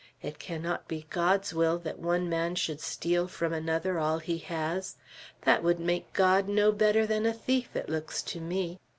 [0.23, 4.97] It cannot be God's will that one man should steal from another all he has.
[5.43, 8.79] That would make God no better than a thief, it looks to me.